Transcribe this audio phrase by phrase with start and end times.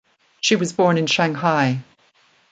[0.39, 1.83] She was born in Shanghai.